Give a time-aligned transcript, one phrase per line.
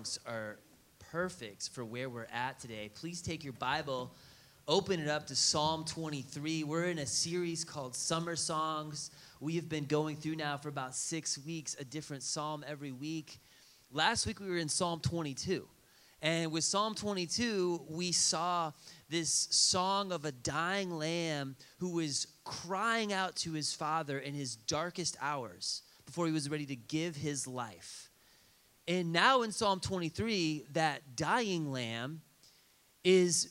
[0.00, 0.56] songs are
[1.10, 2.90] perfect for where we're at today.
[2.94, 4.14] Please take your Bible,
[4.66, 6.64] open it up to Psalm 23.
[6.64, 9.10] We're in a series called Summer Songs.
[9.40, 13.40] We have been going through now for about six weeks, a different psalm every week.
[13.92, 15.68] Last week we were in Psalm 22.
[16.22, 18.72] And with Psalm 22, we saw
[19.10, 24.56] this song of a dying lamb who was crying out to his father in his
[24.56, 28.09] darkest hours before he was ready to give his life.
[28.90, 32.22] And now in Psalm 23, that dying lamb
[33.04, 33.50] is,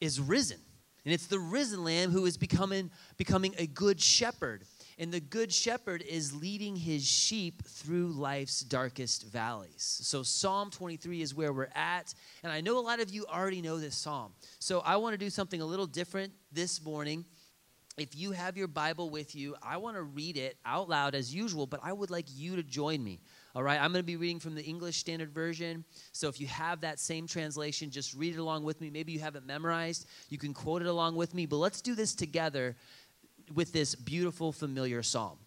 [0.00, 0.58] is risen.
[1.04, 4.64] And it's the risen lamb who is becoming, becoming a good shepherd.
[4.98, 10.00] And the good shepherd is leading his sheep through life's darkest valleys.
[10.02, 12.12] So, Psalm 23 is where we're at.
[12.42, 14.32] And I know a lot of you already know this psalm.
[14.58, 17.24] So, I want to do something a little different this morning.
[17.96, 21.32] If you have your Bible with you, I want to read it out loud as
[21.32, 23.20] usual, but I would like you to join me.
[23.56, 25.84] All right, I'm going to be reading from the English Standard Version.
[26.10, 28.90] So if you have that same translation, just read it along with me.
[28.90, 31.94] Maybe you have it memorized, you can quote it along with me, but let's do
[31.94, 32.74] this together
[33.54, 35.38] with this beautiful, familiar psalm.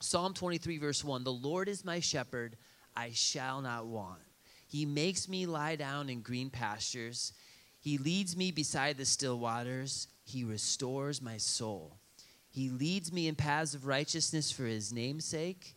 [0.00, 2.56] Psalm 23, verse 1 The Lord is my shepherd,
[2.96, 4.18] I shall not want.
[4.66, 7.32] He makes me lie down in green pastures,
[7.78, 12.00] He leads me beside the still waters, He restores my soul.
[12.50, 15.76] He leads me in paths of righteousness for His name's sake.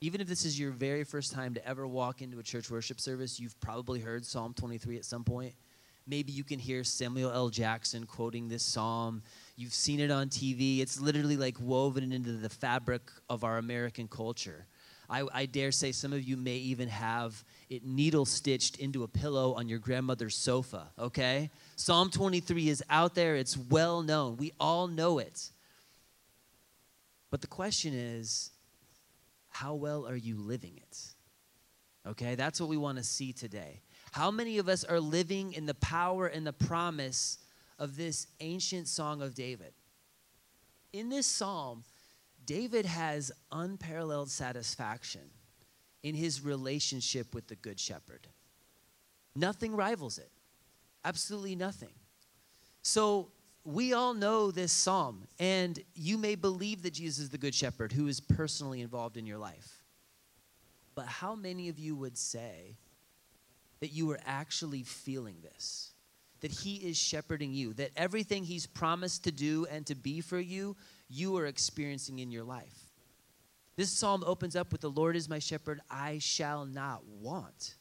[0.00, 3.00] Even if this is your very first time to ever walk into a church worship
[3.00, 5.54] service, you've probably heard Psalm 23 at some point.
[6.06, 7.50] Maybe you can hear Samuel L.
[7.50, 9.22] Jackson quoting this psalm.
[9.56, 10.80] You've seen it on TV.
[10.80, 14.66] It's literally like woven into the fabric of our American culture.
[15.10, 19.08] I, I, dare say some of you may even have it needle stitched into a
[19.08, 21.50] pillow on your grandmother's sofa, okay?
[21.76, 24.36] Psalm 23 is out there, it's well known.
[24.36, 25.50] We all know it.
[27.30, 28.50] But the question is
[29.58, 30.98] how well are you living it?
[32.06, 33.80] Okay, that's what we want to see today.
[34.12, 37.38] How many of us are living in the power and the promise
[37.76, 39.72] of this ancient song of David?
[40.92, 41.82] In this psalm,
[42.46, 45.22] David has unparalleled satisfaction
[46.04, 48.28] in his relationship with the Good Shepherd.
[49.34, 50.30] Nothing rivals it,
[51.04, 51.94] absolutely nothing.
[52.82, 53.32] So,
[53.68, 57.92] we all know this psalm, and you may believe that Jesus is the Good Shepherd
[57.92, 59.84] who is personally involved in your life.
[60.94, 62.78] But how many of you would say
[63.80, 65.92] that you are actually feeling this?
[66.40, 70.40] That He is shepherding you, that everything He's promised to do and to be for
[70.40, 70.74] you,
[71.10, 72.94] you are experiencing in your life.
[73.76, 77.74] This psalm opens up with The Lord is my shepherd, I shall not want.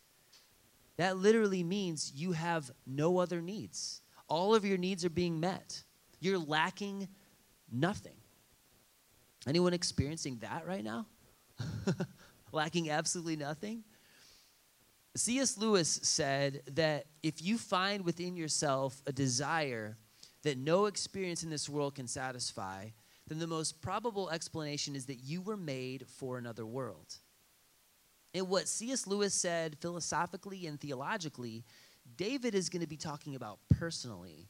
[0.97, 5.83] That literally means you have no other needs all of your needs are being met.
[6.19, 7.07] You're lacking
[7.71, 8.15] nothing.
[9.47, 11.05] Anyone experiencing that right now?
[12.51, 13.83] lacking absolutely nothing?
[15.15, 15.57] C.S.
[15.57, 19.97] Lewis said that if you find within yourself a desire
[20.43, 22.89] that no experience in this world can satisfy,
[23.27, 27.15] then the most probable explanation is that you were made for another world.
[28.33, 29.07] And what C.S.
[29.07, 31.63] Lewis said philosophically and theologically
[32.15, 34.47] David is going to be talking about personally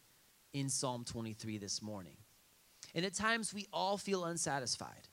[0.53, 2.17] in Psalm 23 this morning.
[2.95, 5.07] And at times we all feel unsatisfied.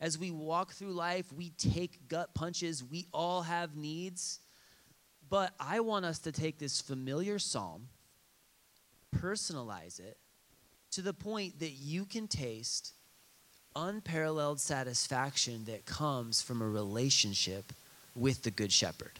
[0.00, 4.40] As we walk through life, we take gut punches, we all have needs.
[5.30, 7.88] But I want us to take this familiar psalm,
[9.16, 10.18] personalize it
[10.90, 12.92] to the point that you can taste
[13.74, 17.72] unparalleled satisfaction that comes from a relationship
[18.14, 19.18] with the Good Shepherd.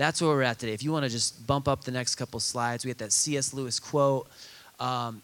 [0.00, 0.72] That's where we're at today.
[0.72, 3.52] If you want to just bump up the next couple slides, we have that C.S.
[3.52, 4.26] Lewis quote.
[4.78, 5.20] Um,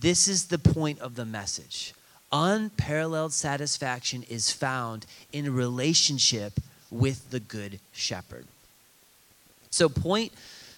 [0.00, 1.92] this is the point of the message.
[2.32, 5.04] Unparalleled satisfaction is found
[5.34, 6.54] in relationship
[6.90, 8.46] with the Good Shepherd.
[9.68, 10.32] So, point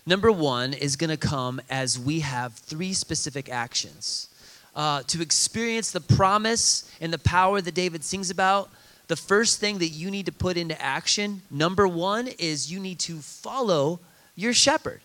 [0.07, 4.29] number one is going to come as we have three specific actions.
[4.75, 8.71] Uh, to experience the promise and the power that David sings about,
[9.09, 12.99] the first thing that you need to put into action, number one, is you need
[13.01, 14.01] to follow
[14.35, 15.01] your shepherd.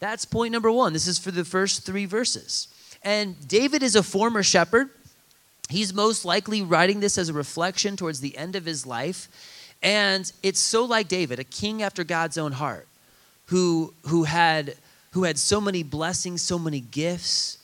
[0.00, 0.92] That's point number one.
[0.92, 2.68] This is for the first three verses.
[3.02, 4.90] And David is a former shepherd.
[5.68, 9.28] He's most likely writing this as a reflection towards the end of his life.
[9.82, 12.86] And it's so like David, a king after God's own heart,
[13.46, 14.76] who, who had
[15.16, 17.55] who had so many blessings, so many gifts.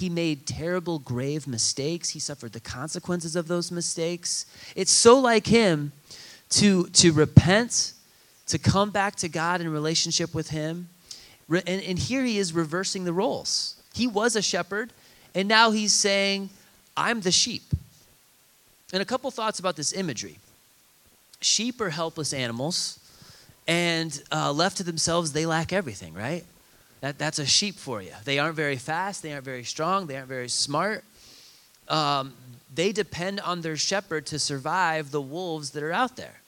[0.00, 2.08] He made terrible, grave mistakes.
[2.08, 4.46] He suffered the consequences of those mistakes.
[4.74, 5.92] It's so like him
[6.50, 7.92] to, to repent,
[8.46, 10.88] to come back to God in relationship with him.
[11.50, 13.74] And, and here he is reversing the roles.
[13.92, 14.90] He was a shepherd,
[15.34, 16.48] and now he's saying,
[16.96, 17.64] I'm the sheep.
[18.94, 20.38] And a couple thoughts about this imagery.
[21.42, 22.98] Sheep are helpless animals,
[23.68, 26.46] and uh, left to themselves, they lack everything, right?
[27.00, 28.12] That, that's a sheep for you.
[28.24, 31.04] They aren't very fast, they aren't very strong, they aren't very smart.
[31.88, 32.34] Um,
[32.72, 36.40] they depend on their shepherd to survive the wolves that are out there.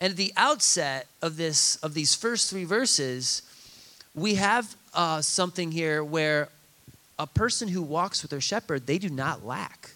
[0.00, 3.42] And at the outset of this of these first three verses,
[4.14, 6.48] we have uh, something here where
[7.18, 9.90] a person who walks with their shepherd, they do not lack.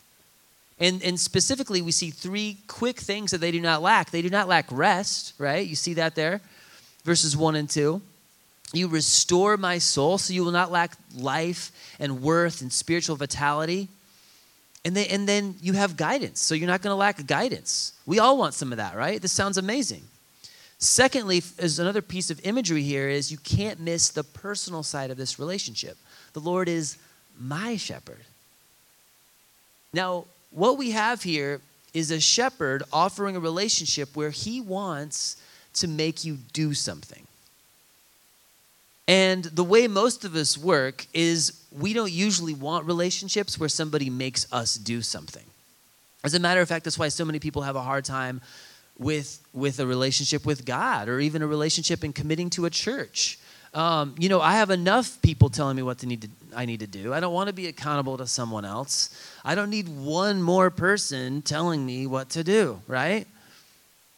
[0.78, 4.10] And, and specifically, we see three quick things that they do not lack.
[4.10, 5.66] They do not lack rest, right?
[5.66, 6.40] You see that there?
[7.04, 8.02] Verses 1 and 2.
[8.74, 13.88] You restore my soul, so you will not lack life and worth and spiritual vitality.
[14.84, 17.92] And, they, and then you have guidance, so you're not going to lack guidance.
[18.04, 19.22] We all want some of that, right?
[19.22, 20.02] This sounds amazing.
[20.78, 25.16] Secondly, is another piece of imagery here is you can't miss the personal side of
[25.16, 25.96] this relationship.
[26.34, 26.98] The Lord is
[27.40, 28.20] my shepherd.
[29.92, 31.60] Now, what we have here
[31.94, 35.36] is a shepherd offering a relationship where he wants
[35.74, 37.26] to make you do something.
[39.06, 44.08] And the way most of us work is we don't usually want relationships where somebody
[44.08, 45.44] makes us do something.
[46.22, 48.40] As a matter of fact, that's why so many people have a hard time
[48.98, 53.38] with, with a relationship with God or even a relationship in committing to a church.
[53.74, 56.80] Um, you know, I have enough people telling me what to need to, I need
[56.80, 57.12] to do.
[57.12, 59.10] I don't want to be accountable to someone else.
[59.44, 63.26] I don't need one more person telling me what to do, right?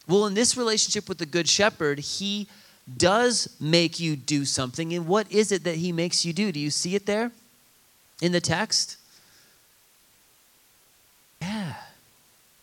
[0.07, 2.47] Well, in this relationship with the Good Shepherd, he
[2.95, 4.93] does make you do something.
[4.93, 6.51] And what is it that he makes you do?
[6.51, 7.31] Do you see it there
[8.21, 8.97] in the text?
[11.41, 11.73] Yeah.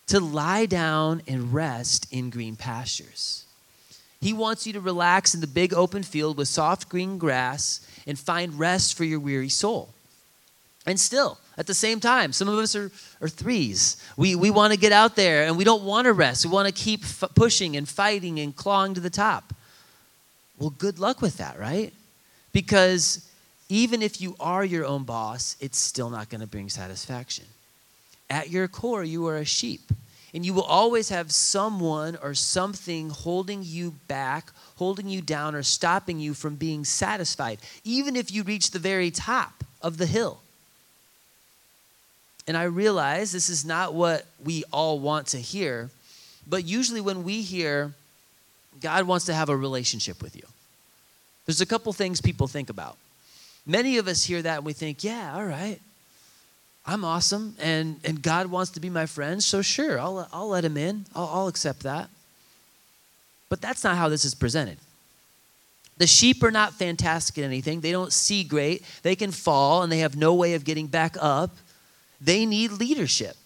[0.09, 3.44] To lie down and rest in green pastures.
[4.21, 8.19] He wants you to relax in the big open field with soft green grass and
[8.19, 9.91] find rest for your weary soul.
[10.87, 12.91] And still, at the same time, some of us are,
[13.21, 13.97] are threes.
[14.17, 16.44] We, we want to get out there and we don't want to rest.
[16.44, 19.55] We want to keep f- pushing and fighting and clawing to the top.
[20.59, 21.93] Well, good luck with that, right?
[22.53, 23.29] Because
[23.69, 27.47] even if you are your own boss, it's still not going to bring satisfaction.
[28.31, 29.93] At your core, you are a sheep.
[30.33, 35.62] And you will always have someone or something holding you back, holding you down, or
[35.62, 40.41] stopping you from being satisfied, even if you reach the very top of the hill.
[42.49, 45.91] And I realize this is not what we all want to hear,
[46.47, 47.95] but usually when we hear
[48.81, 50.43] God wants to have a relationship with you.
[51.47, 52.97] There's a couple things people think about.
[53.67, 55.81] Many of us hear that and we think, yeah, all right,
[56.87, 60.65] I'm awesome and, and God wants to be my friend, so sure, I'll, I'll let
[60.65, 62.09] him in, I'll, I'll accept that.
[63.49, 64.79] But that's not how this is presented.
[65.97, 67.81] The sheep are not fantastic at anything.
[67.81, 68.85] They don't see great.
[69.03, 71.50] They can fall and they have no way of getting back up.
[72.21, 73.37] They need leadership.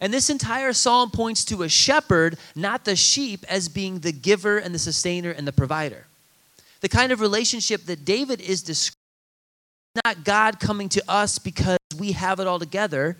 [0.00, 4.56] And this entire psalm points to a shepherd, not the sheep, as being the giver
[4.58, 6.06] and the sustainer and the provider.
[6.80, 8.96] The kind of relationship that David is describing
[10.04, 13.16] not God coming to us because we have it all together,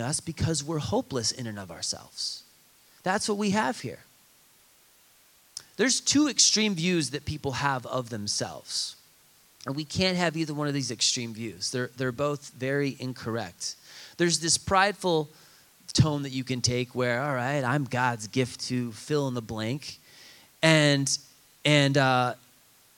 [0.00, 2.42] us because we're hopeless in and of ourselves.
[3.02, 4.00] That's what we have here.
[5.76, 8.96] There's two extreme views that people have of themselves.
[9.66, 11.70] And we can't have either one of these extreme views.
[11.70, 13.76] They're, they're both very incorrect
[14.16, 15.28] there's this prideful
[15.92, 19.42] tone that you can take where, all right, I'm God's gift to fill in the
[19.42, 19.98] blank.
[20.62, 21.16] And,
[21.64, 22.34] and, uh,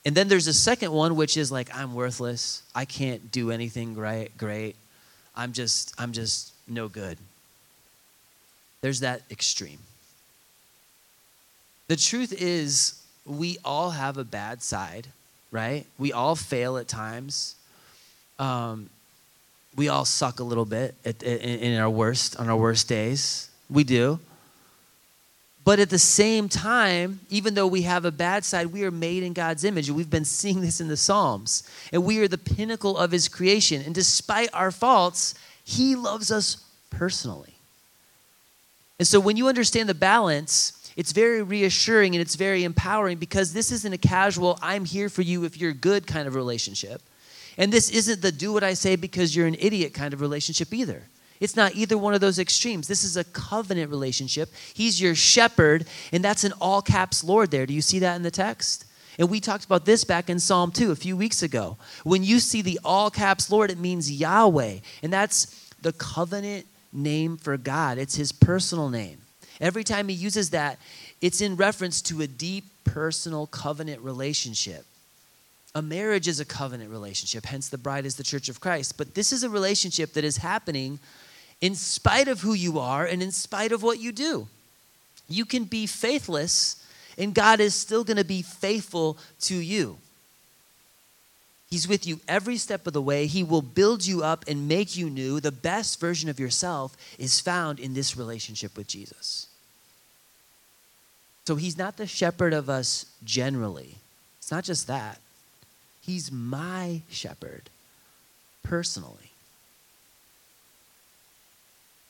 [0.05, 2.63] and then there's a second one, which is like, I'm worthless.
[2.73, 4.37] I can't do anything great.
[4.37, 4.75] great.
[5.35, 7.17] I'm just, I'm just no good.
[8.81, 9.79] There's that extreme.
[11.87, 15.07] The truth is, we all have a bad side,
[15.51, 15.85] right?
[15.97, 17.55] We all fail at times.
[18.37, 18.89] Um,
[19.75, 23.49] we all suck a little bit at, in, our worst, on our worst days.
[23.69, 24.19] We do.
[25.63, 29.23] But at the same time, even though we have a bad side, we are made
[29.23, 29.91] in God's image.
[29.91, 31.63] We've been seeing this in the Psalms.
[31.93, 33.81] And we are the pinnacle of His creation.
[33.85, 37.53] And despite our faults, He loves us personally.
[38.97, 43.53] And so when you understand the balance, it's very reassuring and it's very empowering because
[43.53, 47.01] this isn't a casual, I'm here for you if you're good kind of relationship.
[47.59, 50.73] And this isn't the do what I say because you're an idiot kind of relationship
[50.73, 51.03] either.
[51.41, 52.87] It's not either one of those extremes.
[52.87, 54.49] This is a covenant relationship.
[54.73, 57.65] He's your shepherd, and that's an all caps Lord there.
[57.65, 58.85] Do you see that in the text?
[59.17, 61.77] And we talked about this back in Psalm 2 a few weeks ago.
[62.05, 64.79] When you see the all caps Lord, it means Yahweh.
[65.03, 69.19] And that's the covenant name for God, it's his personal name.
[69.59, 70.79] Every time he uses that,
[71.21, 74.85] it's in reference to a deep personal covenant relationship.
[75.75, 78.97] A marriage is a covenant relationship, hence, the bride is the church of Christ.
[78.97, 80.99] But this is a relationship that is happening
[81.61, 84.47] in spite of who you are and in spite of what you do.
[85.27, 86.83] You can be faithless,
[87.17, 89.97] and God is still going to be faithful to you.
[91.69, 93.27] He's with you every step of the way.
[93.27, 95.39] He will build you up and make you new.
[95.39, 99.45] The best version of yourself is found in this relationship with Jesus.
[101.45, 103.97] So he's not the shepherd of us generally.
[104.39, 105.19] It's not just that.
[106.01, 107.69] He's my shepherd
[108.63, 109.31] personally.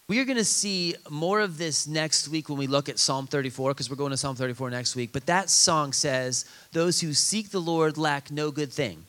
[0.07, 3.27] We are going to see more of this next week when we look at Psalm
[3.27, 5.11] 34, because we're going to Psalm 34 next week.
[5.13, 9.05] But that song says, Those who seek the Lord lack no good thing.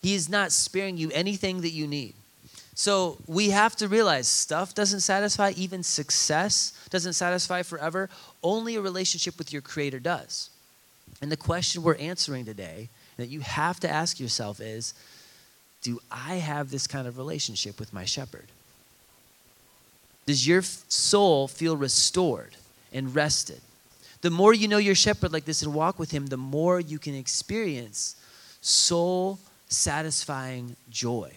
[0.00, 2.14] He is not sparing you anything that you need.
[2.74, 8.08] So we have to realize stuff doesn't satisfy, even success doesn't satisfy forever.
[8.42, 10.50] Only a relationship with your Creator does.
[11.20, 12.88] And the question we're answering today
[13.20, 14.94] that you have to ask yourself is
[15.82, 18.46] Do I have this kind of relationship with my shepherd?
[20.26, 22.56] Does your soul feel restored
[22.92, 23.60] and rested?
[24.22, 26.98] The more you know your shepherd like this and walk with him, the more you
[26.98, 28.16] can experience
[28.60, 31.32] soul satisfying joy.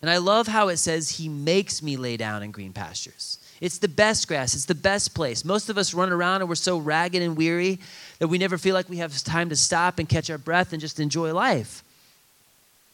[0.00, 3.38] And I love how it says, He makes me lay down in green pastures.
[3.62, 5.44] It's the best grass, it's the best place.
[5.44, 7.78] Most of us run around and we're so ragged and weary
[8.18, 10.80] that we never feel like we have time to stop and catch our breath and
[10.80, 11.84] just enjoy life.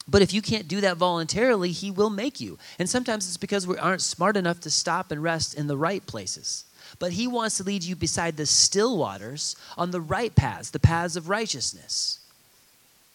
[0.06, 2.58] But if you can't do that voluntarily, He will make you.
[2.78, 6.04] And sometimes it's because we aren't smart enough to stop and rest in the right
[6.06, 6.64] places.
[6.98, 10.78] But He wants to lead you beside the still waters on the right paths, the
[10.78, 12.18] paths of righteousness.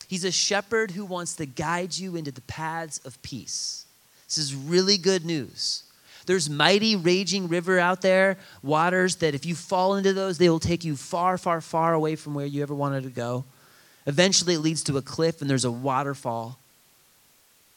[0.07, 3.85] He's a shepherd who wants to guide you into the paths of peace.
[4.27, 5.83] This is really good news.
[6.25, 10.59] There's mighty raging river out there, waters that if you fall into those, they will
[10.59, 13.43] take you far, far, far away from where you ever wanted to go.
[14.05, 16.57] Eventually, it leads to a cliff and there's a waterfall.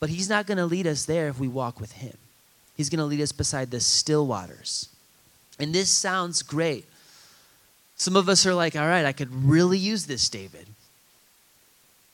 [0.01, 2.17] But He's not going to lead us there if we walk with Him.
[2.77, 4.89] He's going to lead us beside the still waters.
[5.59, 6.85] And this sounds great.
[7.97, 10.67] Some of us are like, all right, I could really use this, David.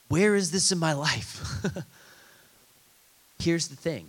[0.09, 1.43] Where is this in my life?
[3.41, 4.07] Here's the thing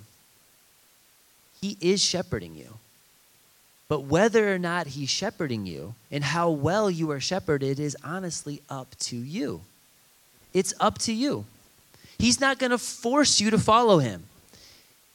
[1.63, 2.73] He is shepherding you.
[3.87, 8.61] But whether or not He's shepherding you and how well you are shepherded is honestly
[8.69, 9.61] up to you.
[10.53, 11.45] It's up to you.
[12.17, 14.23] He's not going to force you to follow Him,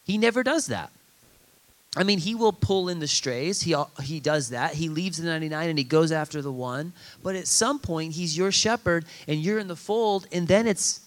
[0.06, 0.90] He never does that.
[1.98, 3.60] I mean, he will pull in the strays.
[3.60, 4.72] He, he does that.
[4.74, 6.92] He leaves the 99 and he goes after the one.
[7.22, 11.00] But at some point, he's your shepherd and you're in the fold, and then it's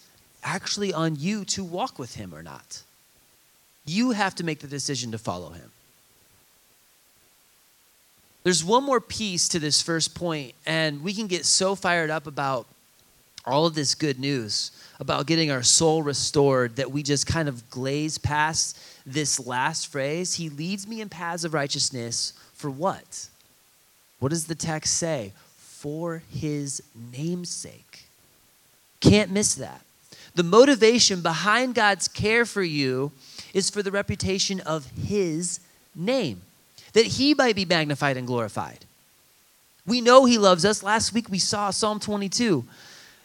[0.44, 2.84] actually on you to walk with him or not.
[3.92, 5.70] You have to make the decision to follow him.
[8.44, 12.26] There's one more piece to this first point, and we can get so fired up
[12.26, 12.68] about
[13.46, 14.72] all of this good news
[15.02, 20.36] about getting our soul restored that we just kind of glaze past this last phrase.
[20.36, 23.28] He leads me in paths of righteousness for what?
[24.20, 25.34] What does the text say?
[25.58, 26.82] For his
[27.12, 28.06] namesake.
[29.02, 29.82] Can't miss that.
[30.36, 33.12] The motivation behind God's care for you
[33.54, 35.60] is for the reputation of his
[35.96, 36.42] name,
[36.94, 38.86] that he might be magnified and glorified.
[39.86, 40.84] We know he loves us.
[40.84, 42.66] Last week we saw Psalm 22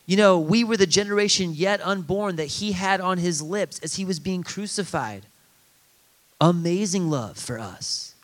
[0.06, 3.96] you know, we were the generation yet unborn that he had on his lips as
[3.96, 5.26] he was being crucified.
[6.40, 8.14] Amazing love for us.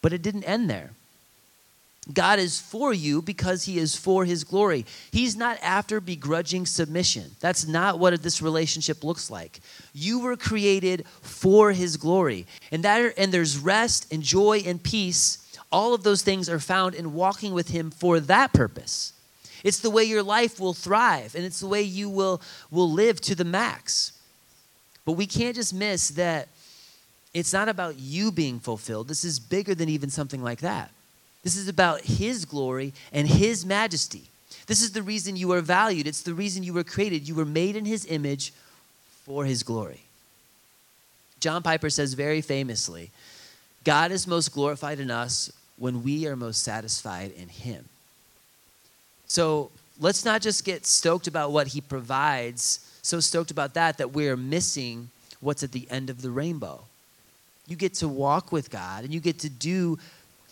[0.00, 0.90] But it didn't end there.
[2.12, 4.84] God is for you because he is for his glory.
[5.12, 7.30] He's not after begrudging submission.
[7.38, 9.60] That's not what this relationship looks like.
[9.92, 12.46] You were created for his glory.
[12.72, 15.38] And that and there's rest and joy and peace.
[15.70, 19.12] All of those things are found in walking with him for that purpose.
[19.62, 22.42] It's the way your life will thrive, and it's the way you will,
[22.72, 24.12] will live to the max.
[25.04, 26.48] But we can't just miss that
[27.32, 29.06] it's not about you being fulfilled.
[29.06, 30.90] This is bigger than even something like that.
[31.42, 34.24] This is about His glory and His majesty.
[34.66, 36.06] This is the reason you are valued.
[36.06, 37.28] It's the reason you were created.
[37.28, 38.52] You were made in His image
[39.24, 40.02] for His glory.
[41.40, 43.10] John Piper says very famously
[43.84, 47.88] God is most glorified in us when we are most satisfied in Him.
[49.26, 54.12] So let's not just get stoked about what he provides, so stoked about that that
[54.12, 55.08] we're missing
[55.40, 56.82] what's at the end of the rainbow.
[57.66, 59.98] You get to walk with God and you get to do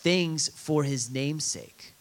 [0.00, 1.92] things for his namesake.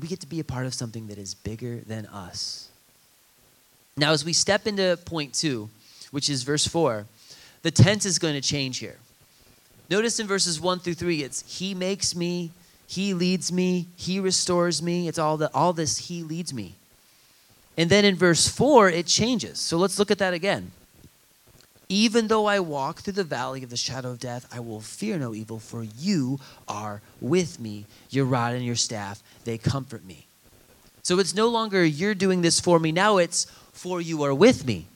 [0.00, 2.68] We get to be a part of something that is bigger than us.
[3.96, 5.68] Now, as we step into point two,
[6.10, 7.06] which is verse four,
[7.62, 8.96] the tense is going to change here.
[9.90, 12.52] Notice in verses one through three, it's He makes me,
[12.86, 15.08] He leads me, He restores me.
[15.08, 16.76] It's all the all this He leads me.
[17.76, 19.58] And then in verse four, it changes.
[19.58, 20.70] So let's look at that again.
[21.92, 25.18] Even though I walk through the valley of the shadow of death, I will fear
[25.18, 27.84] no evil, for you are with me.
[28.10, 30.26] Your rod and your staff, they comfort me.
[31.02, 32.92] So it's no longer you're doing this for me.
[32.92, 34.86] Now it's for you are with me.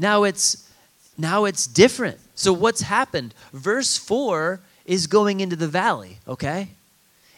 [0.00, 0.68] Now it's
[1.16, 2.18] now it's different.
[2.34, 3.32] So what's happened?
[3.52, 6.66] Verse 4 is going into the valley, okay?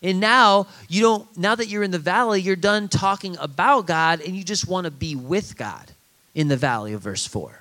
[0.03, 4.23] And now you don't now that you're in the valley, you're done talking about God
[4.23, 5.91] and you just want to be with God
[6.35, 7.61] in the valley of verse 4.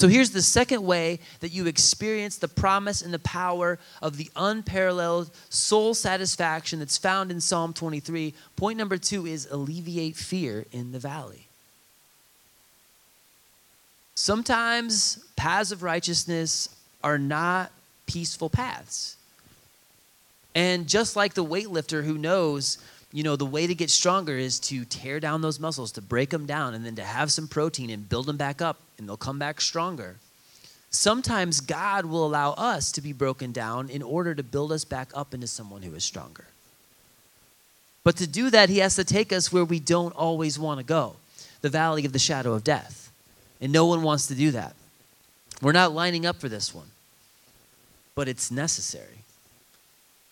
[0.00, 4.30] So here's the second way that you experience the promise and the power of the
[4.34, 8.32] unparalleled soul satisfaction that's found in Psalm 23.
[8.56, 11.48] Point number two is alleviate fear in the valley.
[14.14, 17.70] Sometimes paths of righteousness are not
[18.06, 19.18] peaceful paths.
[20.54, 22.78] And just like the weightlifter who knows
[23.12, 26.30] you know, the way to get stronger is to tear down those muscles, to break
[26.30, 29.16] them down, and then to have some protein and build them back up, and they'll
[29.16, 30.16] come back stronger.
[30.90, 35.10] Sometimes God will allow us to be broken down in order to build us back
[35.14, 36.46] up into someone who is stronger.
[38.04, 40.84] But to do that, He has to take us where we don't always want to
[40.84, 41.16] go
[41.60, 43.12] the valley of the shadow of death.
[43.60, 44.74] And no one wants to do that.
[45.60, 46.86] We're not lining up for this one,
[48.14, 49.24] but it's necessary.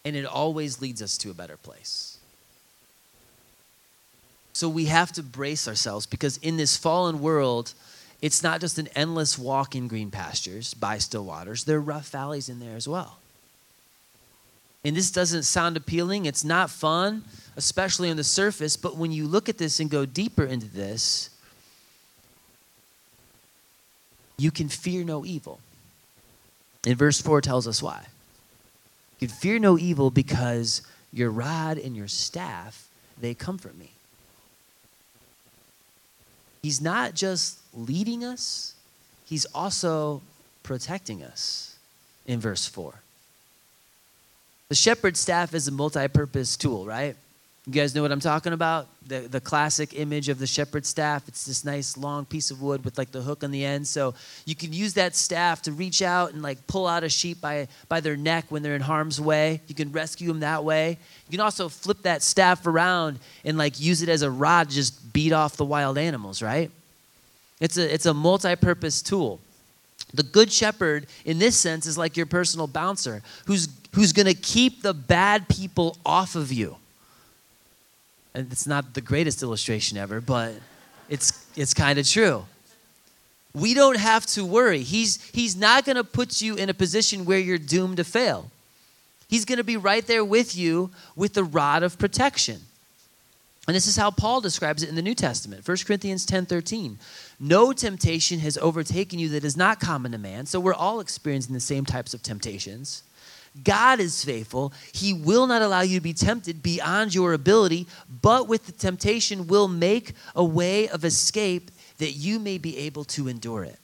[0.05, 2.18] And it always leads us to a better place.
[4.59, 7.75] So we have to brace ourselves because in this fallen world,
[8.21, 12.09] it's not just an endless walk in green pastures by still waters, there are rough
[12.09, 13.19] valleys in there as well.
[14.85, 17.23] And this doesn't sound appealing, it's not fun,
[17.57, 21.31] especially on the surface, but when you look at this and go deeper into this,
[24.39, 25.61] you can fear no evil.
[26.85, 28.07] And verse 4 tells us why.
[29.21, 32.89] You can fear no evil because your rod and your staff,
[33.21, 33.93] they comfort me.
[36.63, 38.75] He's not just leading us,
[39.25, 40.23] He's also
[40.63, 41.77] protecting us
[42.27, 42.95] in verse 4.
[44.69, 47.17] The shepherd's staff is a multi purpose tool, right?
[47.69, 48.87] You guys know what I'm talking about?
[49.07, 51.29] The, the classic image of the shepherd's staff.
[51.29, 53.87] It's this nice long piece of wood with like the hook on the end.
[53.87, 54.15] So
[54.47, 57.69] you can use that staff to reach out and like pull out a sheep by,
[57.91, 59.61] by their neck when they're in harm's way.
[59.67, 60.97] You can rescue them that way.
[61.29, 64.75] You can also flip that staff around and like use it as a rod to
[64.75, 66.71] just beat off the wild animals, right?
[67.61, 69.41] It's a, it's a multi purpose tool.
[70.15, 74.33] The good shepherd, in this sense, is like your personal bouncer who's, who's going to
[74.33, 76.78] keep the bad people off of you
[78.39, 80.55] it's not the greatest illustration ever, but
[81.09, 82.45] it's, it's kind of true.
[83.55, 84.81] We don't have to worry.
[84.81, 88.51] He's, he's not going to put you in a position where you're doomed to fail.
[89.29, 92.61] He's going to be right there with you with the rod of protection.
[93.67, 95.69] And this is how Paul describes it in the New Testament.
[95.69, 96.99] 1 Corinthians 10 13.
[97.39, 100.47] No temptation has overtaken you that is not common to man.
[100.47, 103.03] So we're all experiencing the same types of temptations.
[103.65, 104.73] God is faithful.
[104.93, 107.87] He will not allow you to be tempted beyond your ability,
[108.23, 113.05] but with the temptation will make a way of escape that you may be able
[113.05, 113.79] to endure it.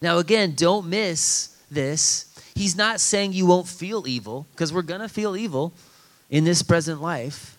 [0.00, 2.26] Now, again, don't miss this.
[2.54, 5.72] He's not saying you won't feel evil, because we're going to feel evil
[6.28, 7.56] in this present life,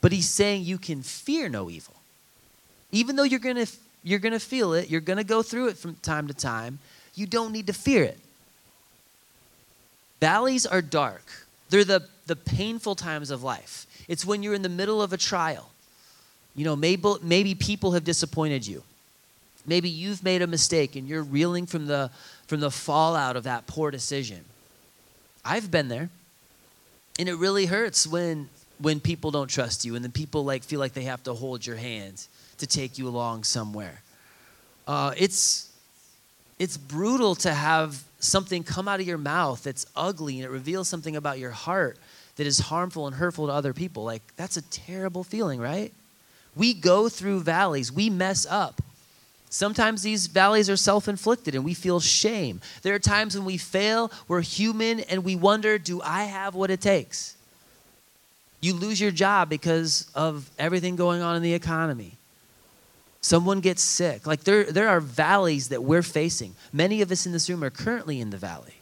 [0.00, 1.94] but he's saying you can fear no evil.
[2.92, 3.66] Even though you're going to
[4.02, 6.78] you're going to feel it, you're going to go through it from time to time,
[7.14, 8.18] you don't need to fear it.
[10.20, 11.24] Valleys are dark.
[11.70, 13.86] They're the, the painful times of life.
[14.06, 15.70] It's when you're in the middle of a trial.
[16.54, 18.82] You know, maybe, maybe people have disappointed you.
[19.66, 22.10] Maybe you've made a mistake and you're reeling from the,
[22.46, 24.44] from the fallout of that poor decision.
[25.44, 26.10] I've been there.
[27.18, 30.80] And it really hurts when, when people don't trust you and then people like feel
[30.80, 32.26] like they have to hold your hand
[32.58, 34.02] to take you along somewhere.
[34.88, 35.70] Uh, it's,
[36.58, 40.88] it's brutal to have something come out of your mouth that's ugly and it reveals
[40.88, 41.98] something about your heart
[42.36, 44.04] that is harmful and hurtful to other people.
[44.04, 45.92] Like, that's a terrible feeling, right?
[46.54, 48.80] We go through valleys, we mess up.
[49.52, 52.60] Sometimes these valleys are self inflicted and we feel shame.
[52.82, 56.70] There are times when we fail, we're human, and we wonder, do I have what
[56.70, 57.36] it takes?
[58.60, 62.16] You lose your job because of everything going on in the economy.
[63.20, 64.26] Someone gets sick.
[64.26, 66.54] Like there, there are valleys that we're facing.
[66.72, 68.74] Many of us in this room are currently in the valley.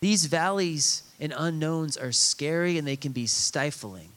[0.00, 4.08] These valleys and unknowns are scary and they can be stifling.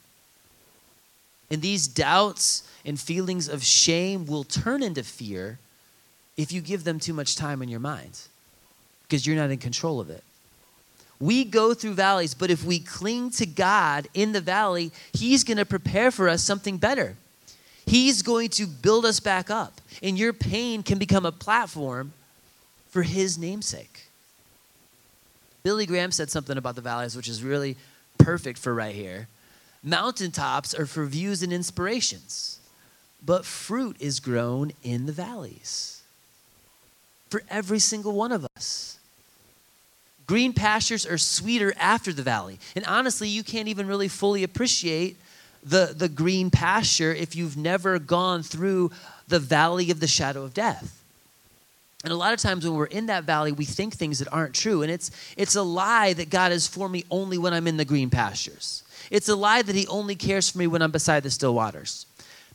[1.50, 5.60] And these doubts and feelings of shame will turn into fear
[6.38, 8.20] if you give them too much time in your mind
[9.04, 10.24] because you're not in control of it.
[11.20, 15.58] We go through valleys, but if we cling to God in the valley, He's going
[15.58, 17.16] to prepare for us something better.
[17.86, 22.14] He's going to build us back up, and your pain can become a platform
[22.90, 24.08] for His namesake.
[25.64, 27.76] Billy Graham said something about the valleys, which is really
[28.18, 29.28] perfect for right here.
[29.84, 32.60] Mountaintops are for views and inspirations,
[33.24, 36.04] but fruit is grown in the valleys
[37.30, 39.00] for every single one of us.
[40.28, 42.60] Green pastures are sweeter after the valley.
[42.76, 45.18] And honestly, you can't even really fully appreciate
[45.64, 48.92] the, the green pasture if you've never gone through
[49.28, 51.02] the valley of the shadow of death.
[52.04, 54.54] And a lot of times when we're in that valley, we think things that aren't
[54.54, 54.84] true.
[54.84, 57.86] And it's, it's a lie that God is for me only when I'm in the
[57.86, 58.84] green pastures.
[59.10, 62.06] It's a lie that He only cares for me when I'm beside the still waters.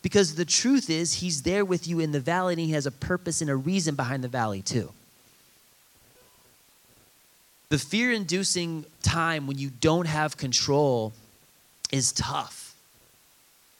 [0.02, 2.92] Because the truth is, He's there with you in the valley and He has a
[2.92, 4.92] purpose and a reason behind the valley, too.
[7.70, 11.12] The fear inducing time when you don't have control
[11.92, 12.74] is tough.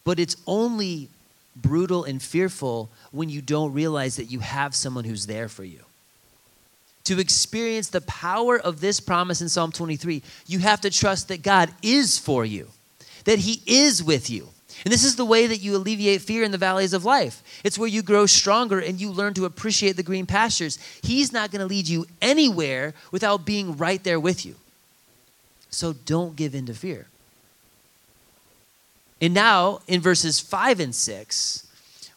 [0.05, 1.09] But it's only
[1.57, 5.81] brutal and fearful when you don't realize that you have someone who's there for you.
[7.05, 11.43] To experience the power of this promise in Psalm 23, you have to trust that
[11.43, 12.69] God is for you,
[13.25, 14.49] that He is with you.
[14.85, 17.43] And this is the way that you alleviate fear in the valleys of life.
[17.65, 20.79] It's where you grow stronger and you learn to appreciate the green pastures.
[21.03, 24.57] He's not going to lead you anywhere without being right there with you.
[25.69, 27.07] So don't give in to fear.
[29.21, 31.69] And now, in verses 5 and 6,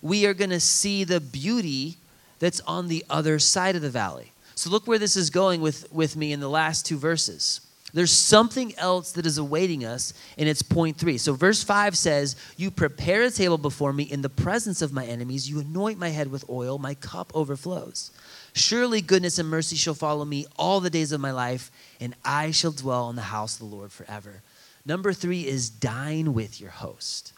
[0.01, 1.97] we are going to see the beauty
[2.39, 4.31] that's on the other side of the valley.
[4.55, 7.61] So look where this is going with, with me in the last two verses.
[7.93, 11.19] There's something else that is awaiting us, and it's point three.
[11.19, 15.05] So, verse five says, You prepare a table before me in the presence of my
[15.05, 15.47] enemies.
[15.47, 18.09] You anoint my head with oil, my cup overflows.
[18.53, 22.49] Surely goodness and mercy shall follow me all the days of my life, and I
[22.49, 24.41] shall dwell in the house of the Lord forever.
[24.85, 27.33] Number three is dine with your host.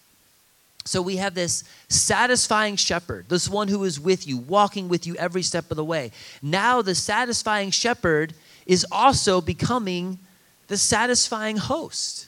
[0.86, 5.16] So we have this satisfying shepherd, this one who is with you, walking with you
[5.16, 6.12] every step of the way.
[6.42, 8.34] Now, the satisfying shepherd
[8.66, 10.20] is also becoming
[10.68, 12.28] the satisfying host.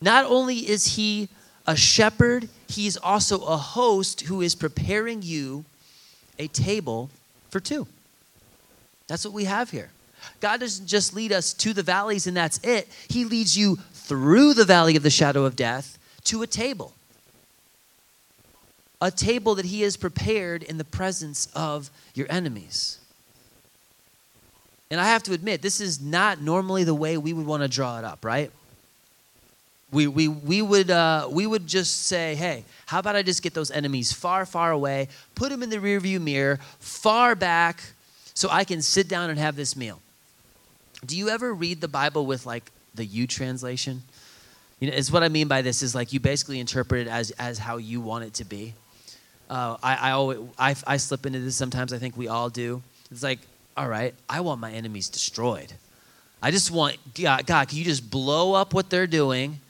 [0.00, 1.28] Not only is he
[1.66, 5.64] a shepherd, he's also a host who is preparing you
[6.38, 7.10] a table
[7.50, 7.86] for two.
[9.06, 9.90] That's what we have here.
[10.40, 12.88] God doesn't just lead us to the valleys and that's it.
[13.08, 16.92] He leads you through the valley of the shadow of death to a table.
[19.00, 22.98] A table that He has prepared in the presence of your enemies.
[24.92, 27.68] And I have to admit, this is not normally the way we would want to
[27.68, 28.50] draw it up, right?
[29.90, 33.54] We, we, we, would, uh, we would just say, hey, how about I just get
[33.54, 37.82] those enemies far, far away, put them in the rearview mirror, far back,
[38.34, 39.98] so I can sit down and have this meal.
[41.06, 44.02] Do you ever read the Bible with like the U translation?
[44.78, 47.30] You know, is what I mean by this is like you basically interpret it as
[47.32, 48.74] as how you want it to be.
[49.48, 51.94] Uh, I I always I, I slip into this sometimes.
[51.94, 52.82] I think we all do.
[53.10, 53.40] It's like,
[53.76, 55.72] all right, I want my enemies destroyed.
[56.42, 57.46] I just want God.
[57.46, 59.60] God, can you just blow up what they're doing,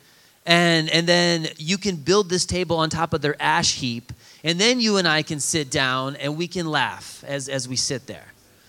[0.46, 4.12] and and then you can build this table on top of their ash heap,
[4.42, 7.76] and then you and I can sit down and we can laugh as as we
[7.76, 8.26] sit there.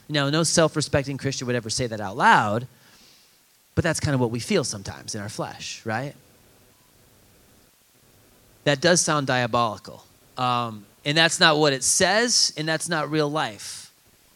[0.10, 2.68] Now, no self-respecting Christian would ever say that out loud,
[3.74, 6.14] but that's kind of what we feel sometimes in our flesh, right?
[8.64, 10.04] that does sound diabolical.
[10.38, 13.83] Um, and that's not what it says, and that's not real life.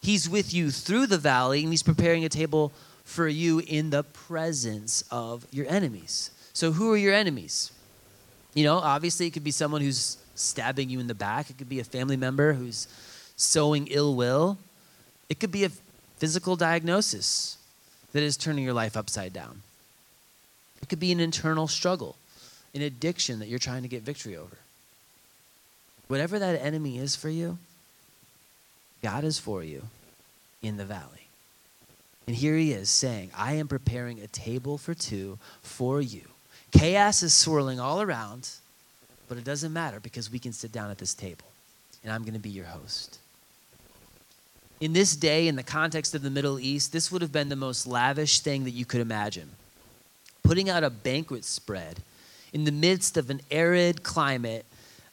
[0.07, 2.71] He's with you through the valley, and he's preparing a table
[3.03, 6.31] for you in the presence of your enemies.
[6.53, 7.73] So, who are your enemies?
[8.53, 11.67] You know, obviously, it could be someone who's stabbing you in the back, it could
[11.67, 12.87] be a family member who's
[13.35, 14.57] sowing ill will,
[15.27, 15.71] it could be a
[16.19, 17.57] physical diagnosis
[18.13, 19.61] that is turning your life upside down,
[20.81, 22.15] it could be an internal struggle
[22.73, 24.55] an addiction that you're trying to get victory over.
[26.07, 27.57] Whatever that enemy is for you,
[29.01, 29.83] God is for you
[30.61, 31.27] in the valley.
[32.27, 36.23] And here he is saying, I am preparing a table for two for you.
[36.71, 38.49] Chaos is swirling all around,
[39.29, 41.47] but it doesn't matter because we can sit down at this table,
[42.03, 43.19] and I'm going to be your host.
[44.79, 47.55] In this day, in the context of the Middle East, this would have been the
[47.55, 49.49] most lavish thing that you could imagine.
[50.43, 52.01] Putting out a banquet spread
[52.53, 54.65] in the midst of an arid climate.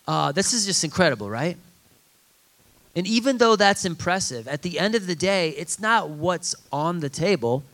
[0.06, 1.56] Uh, this is just incredible, right?
[2.96, 7.00] And even though that's impressive, at the end of the day, it's not what's on
[7.00, 7.64] the table,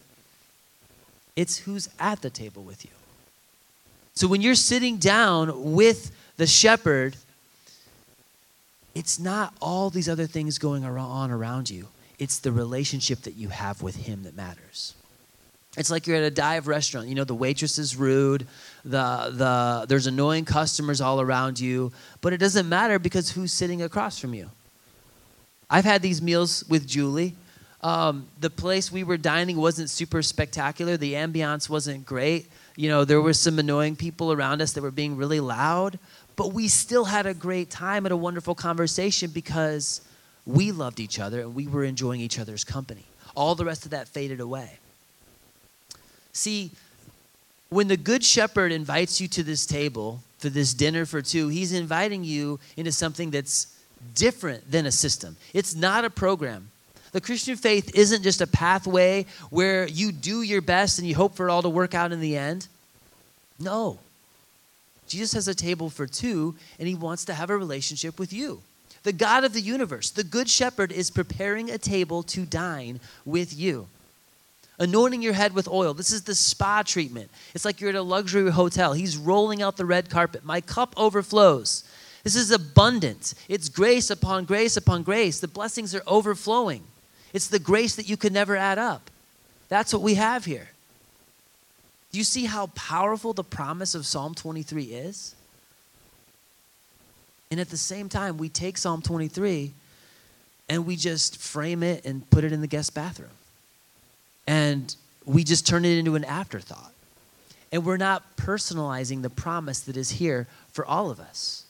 [1.36, 2.90] it's who's at the table with you.
[4.14, 7.16] So when you're sitting down with the shepherd,
[8.94, 11.88] it's not all these other things going on around you.
[12.18, 14.94] It's the relationship that you have with him that matters.
[15.76, 17.06] It's like you're at a dive restaurant.
[17.06, 18.46] You know, the waitress is rude,
[18.84, 23.80] the, the, there's annoying customers all around you, but it doesn't matter because who's sitting
[23.82, 24.50] across from you?
[25.70, 27.36] I've had these meals with Julie.
[27.82, 32.50] Um, the place we were dining wasn't super spectacular, the ambiance wasn't great.
[32.76, 35.98] You know, there were some annoying people around us that were being really loud,
[36.36, 40.00] but we still had a great time and a wonderful conversation because
[40.44, 43.04] we loved each other and we were enjoying each other's company.
[43.36, 44.78] All the rest of that faded away.
[46.32, 46.70] See,
[47.70, 51.72] when the Good Shepherd invites you to this table for this dinner for two, he's
[51.72, 53.68] inviting you into something that's
[54.14, 55.36] different than a system.
[55.52, 56.70] It's not a program.
[57.12, 61.34] The Christian faith isn't just a pathway where you do your best and you hope
[61.34, 62.68] for it all to work out in the end.
[63.58, 63.98] No.
[65.08, 68.62] Jesus has a table for two, and he wants to have a relationship with you.
[69.02, 73.58] The God of the universe, the Good Shepherd, is preparing a table to dine with
[73.58, 73.88] you.
[74.78, 75.94] Anointing your head with oil.
[75.94, 77.30] This is the spa treatment.
[77.54, 78.92] It's like you're at a luxury hotel.
[78.92, 80.44] He's rolling out the red carpet.
[80.44, 81.84] My cup overflows.
[82.22, 83.34] This is abundant.
[83.48, 85.40] It's grace upon grace upon grace.
[85.40, 86.82] The blessings are overflowing.
[87.32, 89.10] It's the grace that you could never add up.
[89.68, 90.68] That's what we have here.
[92.12, 95.34] Do you see how powerful the promise of Psalm 23 is?
[97.50, 99.72] And at the same time, we take Psalm 23
[100.68, 103.30] and we just frame it and put it in the guest bathroom.
[104.46, 106.92] And we just turn it into an afterthought.
[107.72, 111.64] And we're not personalizing the promise that is here for all of us.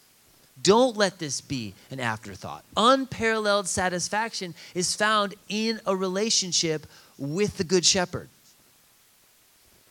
[0.63, 2.65] Don't let this be an afterthought.
[2.77, 6.87] Unparalleled satisfaction is found in a relationship
[7.19, 8.29] with the Good Shepherd.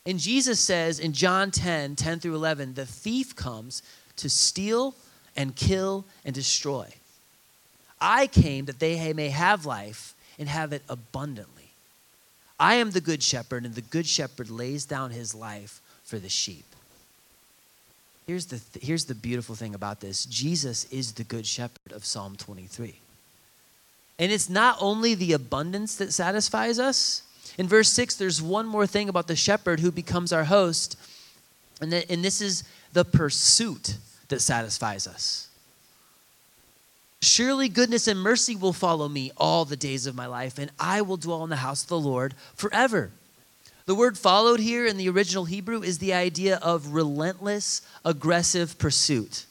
[0.06, 3.84] And Jesus says in John 10 10 through 11, the thief comes
[4.18, 4.96] to steal,
[5.36, 6.88] and kill and destroy.
[8.02, 11.72] I came that they may have life and have it abundantly.
[12.60, 16.28] I am the good shepherd, and the good shepherd lays down his life for the
[16.28, 16.66] sheep.
[18.30, 22.06] Here's the, th- here's the beautiful thing about this Jesus is the good shepherd of
[22.06, 22.94] Psalm 23.
[24.20, 27.24] And it's not only the abundance that satisfies us.
[27.58, 30.96] In verse 6, there's one more thing about the shepherd who becomes our host,
[31.82, 32.64] and, th- and this is
[32.94, 35.50] the pursuit that satisfies us.
[37.24, 41.02] Surely goodness and mercy will follow me all the days of my life, and I
[41.02, 43.10] will dwell in the house of the Lord forever.
[43.90, 49.48] The word followed here in the original Hebrew is the idea of relentless, aggressive pursuit.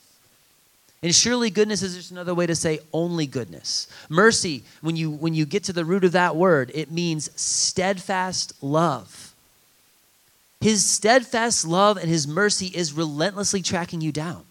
[1.02, 3.88] And surely goodness is just another way to say only goodness.
[4.08, 8.52] Mercy, when you when you get to the root of that word, it means steadfast
[8.62, 9.34] love.
[10.60, 14.44] His steadfast love and his mercy is relentlessly tracking you down.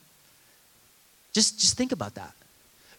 [1.31, 2.33] Just, just think about that.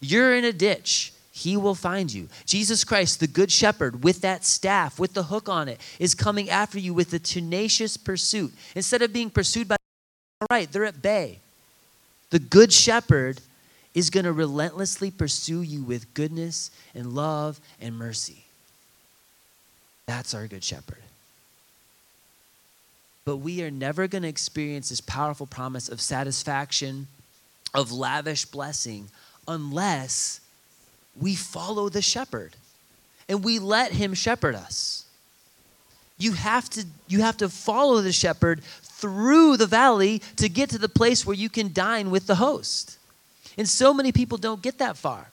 [0.01, 1.13] You're in a ditch.
[1.39, 2.27] He will find you.
[2.45, 6.49] Jesus Christ, the Good Shepherd, with that staff, with the hook on it, is coming
[6.49, 8.53] after you with a tenacious pursuit.
[8.75, 9.77] Instead of being pursued by,
[10.41, 11.39] all right, they're at bay.
[12.29, 13.39] The Good Shepherd
[13.93, 18.43] is going to relentlessly pursue you with goodness and love and mercy.
[20.05, 21.03] That's our Good Shepherd.
[23.23, 27.07] But we are never going to experience this powerful promise of satisfaction
[27.73, 29.07] of lavish blessing
[29.47, 30.41] unless
[31.19, 32.55] we follow the shepherd
[33.27, 35.05] and we let him shepherd us.
[36.17, 40.77] You have to you have to follow the shepherd through the valley to get to
[40.77, 42.97] the place where you can dine with the host.
[43.57, 45.31] And so many people don't get that far.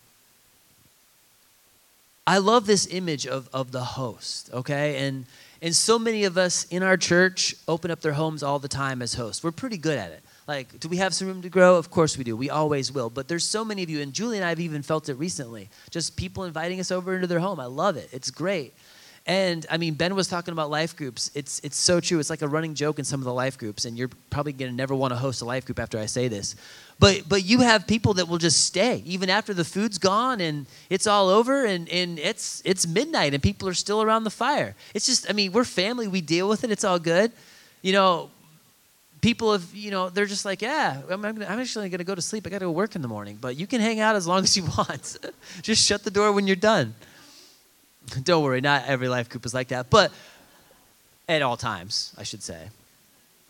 [2.27, 5.07] I love this image of, of the host, okay?
[5.07, 5.27] And
[5.63, 9.01] and so many of us in our church open up their homes all the time
[9.01, 9.43] as hosts.
[9.43, 10.23] We're pretty good at it.
[10.47, 11.77] Like, do we have some room to grow?
[11.77, 12.37] Of course we do.
[12.37, 13.11] We always will.
[13.11, 15.69] But there's so many of you, and Julie and I have even felt it recently.
[15.91, 17.59] Just people inviting us over into their home.
[17.59, 18.09] I love it.
[18.13, 18.73] It's great.
[19.29, 21.33] And I mean, Ben was talking about life groups.
[21.35, 22.21] It's it's so true.
[22.21, 24.71] It's like a running joke in some of the life groups, and you're probably gonna
[24.71, 26.55] never want to host a life group after I say this.
[27.01, 30.67] But but you have people that will just stay even after the food's gone and
[30.91, 34.77] it's all over and, and it's it's midnight and people are still around the fire.
[34.95, 37.33] It's just I mean, we're family, we deal with it, it's all good.
[37.83, 38.31] You know,
[39.27, 42.23] people have, you know, they're just like, yeah, I'm, I'm actually going to go to
[42.23, 42.47] sleep.
[42.47, 44.45] I got to go work in the morning, but you can hang out as long
[44.45, 45.17] as you want.
[45.63, 46.95] just shut the door when you're done.
[48.23, 50.13] Don't worry, not every life group is like that, but
[51.29, 52.69] at all times, I should say.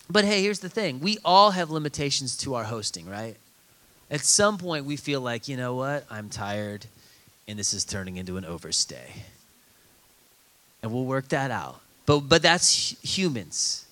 [0.09, 3.37] But hey, here's the thing we all have limitations to our hosting, right?
[4.11, 6.87] At some point, we feel like, you know what, I'm tired.
[7.47, 9.25] and this is turning into an overstay.
[10.83, 11.83] And we'll work that out.
[12.07, 13.86] But, but that's humans.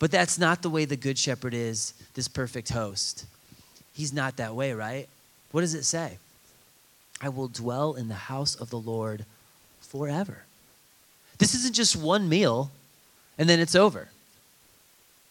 [0.00, 3.26] But that's not the way the Good Shepherd is, this perfect host.
[3.94, 5.06] He's not that way, right?
[5.52, 6.18] What does it say?
[7.20, 9.26] I will dwell in the house of the Lord
[9.80, 10.44] forever.
[11.38, 12.70] This isn't just one meal
[13.38, 14.08] and then it's over.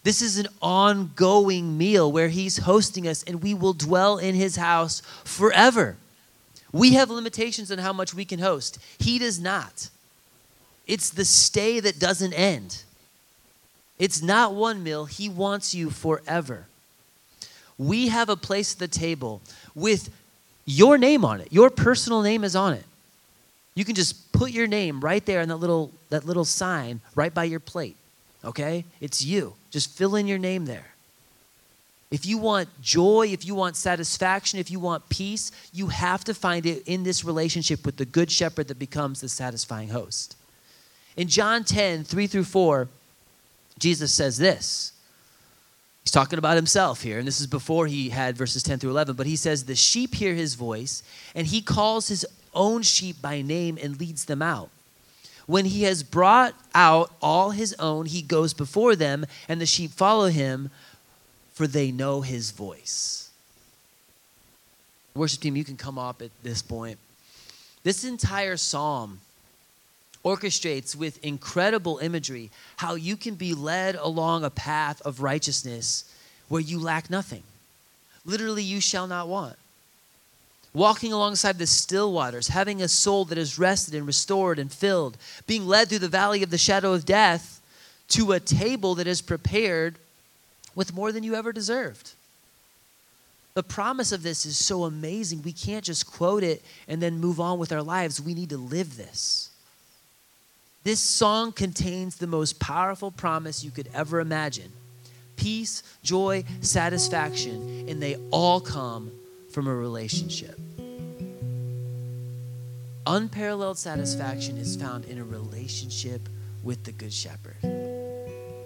[0.03, 4.55] This is an ongoing meal where he's hosting us and we will dwell in his
[4.55, 5.97] house forever.
[6.71, 9.89] We have limitations on how much we can host, he does not.
[10.85, 12.83] It's the stay that doesn't end.
[13.99, 16.65] It's not one meal, he wants you forever.
[17.77, 19.41] We have a place at the table
[19.75, 20.09] with
[20.65, 21.51] your name on it.
[21.51, 22.85] Your personal name is on it.
[23.75, 27.33] You can just put your name right there in that little that little sign right
[27.33, 27.95] by your plate.
[28.43, 28.85] Okay?
[28.99, 29.53] It's you.
[29.69, 30.85] Just fill in your name there.
[32.11, 36.33] If you want joy, if you want satisfaction, if you want peace, you have to
[36.33, 40.35] find it in this relationship with the good shepherd that becomes the satisfying host.
[41.15, 42.87] In John 10, 3 through 4,
[43.79, 44.93] Jesus says this.
[46.03, 49.15] He's talking about himself here, and this is before he had verses 10 through 11,
[49.15, 51.03] but he says, The sheep hear his voice,
[51.35, 54.69] and he calls his own sheep by name and leads them out.
[55.45, 59.91] When he has brought out all his own, he goes before them, and the sheep
[59.91, 60.69] follow him,
[61.53, 63.29] for they know his voice.
[65.15, 66.97] Worship team, you can come up at this point.
[67.83, 69.21] This entire psalm
[70.23, 76.03] orchestrates with incredible imagery how you can be led along a path of righteousness
[76.47, 77.43] where you lack nothing.
[78.25, 79.55] Literally, you shall not want
[80.73, 85.17] walking alongside the still waters, having a soul that is rested and restored and filled,
[85.47, 87.61] being led through the valley of the shadow of death
[88.07, 89.95] to a table that is prepared
[90.75, 92.13] with more than you ever deserved.
[93.55, 95.41] The promise of this is so amazing.
[95.41, 98.21] We can't just quote it and then move on with our lives.
[98.21, 99.48] We need to live this.
[100.89, 104.71] This song contains the most powerful promise you could ever imagine
[105.35, 109.11] peace, joy, satisfaction, and they all come
[109.51, 110.59] from a relationship.
[113.05, 116.27] Unparalleled satisfaction is found in a relationship
[116.63, 117.57] with the Good Shepherd.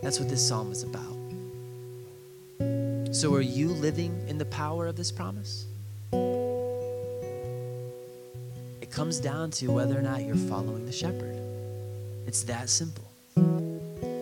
[0.01, 1.17] That's what this psalm is about.
[3.13, 5.65] So, are you living in the power of this promise?
[8.81, 11.42] It comes down to whether or not you're following the shepherd.
[12.25, 13.09] It's that simple.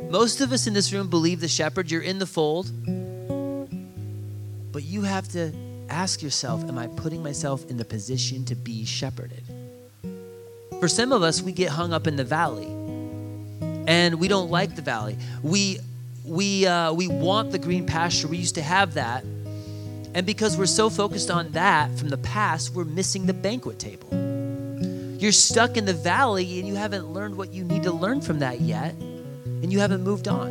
[0.09, 2.69] Most of us in this room believe the shepherd, you're in the fold,
[4.71, 5.53] but you have to
[5.89, 9.43] ask yourself Am I putting myself in the position to be shepherded?
[10.79, 12.67] For some of us, we get hung up in the valley
[13.87, 15.17] and we don't like the valley.
[15.43, 15.79] We,
[16.25, 18.27] we, uh, we want the green pasture.
[18.27, 19.23] We used to have that.
[20.13, 24.09] And because we're so focused on that from the past, we're missing the banquet table.
[25.21, 28.39] You're stuck in the valley and you haven't learned what you need to learn from
[28.39, 30.49] that yet, and you haven't moved on.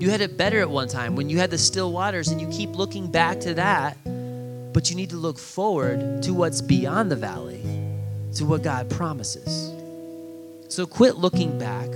[0.00, 2.46] You had it better at one time when you had the still waters, and you
[2.50, 3.96] keep looking back to that,
[4.72, 7.60] but you need to look forward to what's beyond the valley,
[8.34, 9.72] to what God promises.
[10.68, 11.88] So quit looking back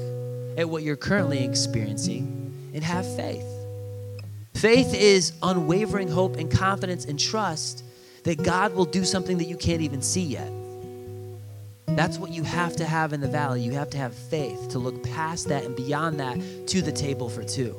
[0.58, 3.46] at what you're currently experiencing and have faith.
[4.54, 7.84] Faith is unwavering hope and confidence and trust
[8.24, 10.52] that God will do something that you can't even see yet.
[11.96, 13.60] That's what you have to have in the valley.
[13.60, 17.28] You have to have faith to look past that and beyond that to the table
[17.28, 17.76] for two.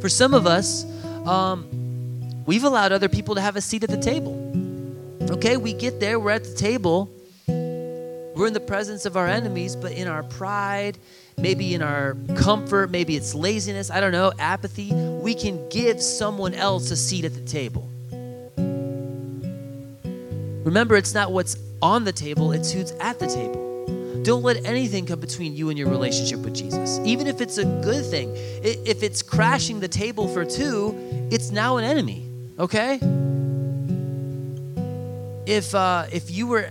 [0.00, 0.84] For some of us,
[1.26, 4.38] um, we've allowed other people to have a seat at the table.
[5.30, 7.10] Okay, we get there, we're at the table,
[7.48, 10.98] we're in the presence of our enemies, but in our pride,
[11.38, 16.52] maybe in our comfort, maybe it's laziness, I don't know, apathy, we can give someone
[16.52, 17.88] else a seat at the table.
[20.64, 24.22] Remember, it's not what's on the table, it's who's at the table.
[24.22, 27.00] Don't let anything come between you and your relationship with Jesus.
[27.04, 30.94] Even if it's a good thing, if it's crashing the table for two,
[31.30, 32.24] it's now an enemy,
[32.58, 33.00] okay?
[35.44, 36.70] If, uh, if you were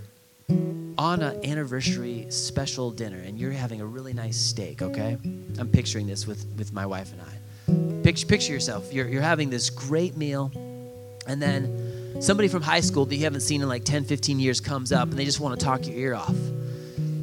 [0.97, 5.17] on an anniversary special dinner and you're having a really nice steak, okay?
[5.59, 8.03] I'm picturing this with, with my wife and I.
[8.03, 8.93] Picture, picture yourself.
[8.93, 10.51] You're, you're having this great meal,
[11.27, 11.90] and then
[12.21, 15.09] somebody from high school that you haven't seen in like 10, 15 years comes up
[15.09, 16.35] and they just want to talk your ear off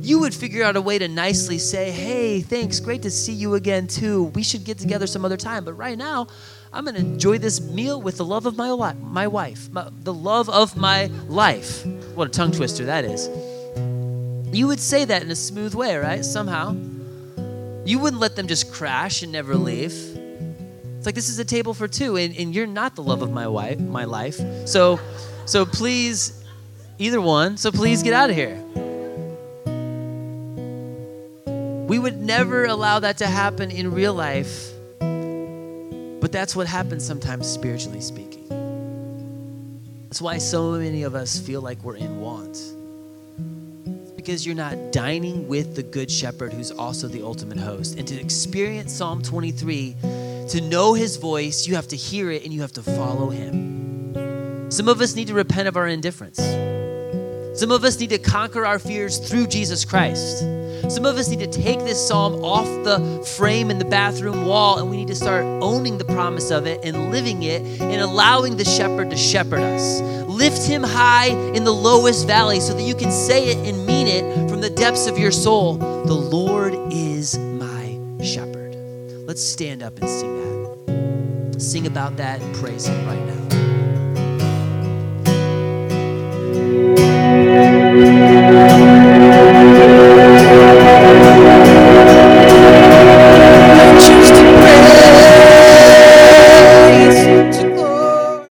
[0.09, 3.55] you would figure out a way to nicely say, hey, thanks, great to see you
[3.55, 4.25] again, too.
[4.35, 5.65] We should get together some other time.
[5.65, 6.29] But right now,
[6.73, 10.15] I'm going to enjoy this meal with the love of my, my wife, my, the
[10.15, 11.85] love of my life.
[12.15, 13.29] What a tongue twister that is.
[14.55, 16.25] You would say that in a smooth way, right?
[16.25, 16.75] Somehow.
[17.85, 19.93] You wouldn't let them just crash and never leave.
[20.99, 23.33] It's like this is a table for two, and, and you're not the love of
[23.33, 24.39] my wife, my life.
[24.67, 25.01] So,
[25.47, 26.39] so please
[27.01, 28.61] Either one, so please get out of here.
[31.87, 37.47] We would never allow that to happen in real life, but that's what happens sometimes
[37.47, 38.49] spiritually speaking.
[40.09, 42.57] That's why so many of us feel like we're in want.
[43.87, 47.97] It's because you're not dining with the Good Shepherd, who's also the ultimate host.
[47.97, 49.95] And to experience Psalm 23,
[50.49, 54.71] to know his voice, you have to hear it and you have to follow him.
[54.71, 56.39] Some of us need to repent of our indifference.
[57.59, 60.45] Some of us need to conquer our fears through Jesus Christ.
[60.89, 64.79] Some of us need to take this psalm off the frame in the bathroom wall
[64.79, 68.57] and we need to start owning the promise of it and living it and allowing
[68.57, 70.01] the shepherd to shepherd us.
[70.29, 74.07] Lift him high in the lowest valley so that you can say it and mean
[74.07, 75.75] it from the depths of your soul.
[75.75, 78.58] The Lord is my shepherd.
[79.29, 81.61] Let's stand up and sing that.
[81.61, 83.48] Sing about that and praise him right now.